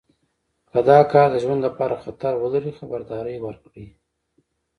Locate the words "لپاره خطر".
1.67-2.33